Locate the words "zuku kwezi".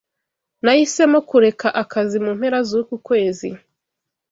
2.69-3.49